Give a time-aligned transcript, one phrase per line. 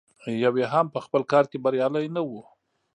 [0.43, 2.31] یو یې هم په خپل کار کې بریالی نه و.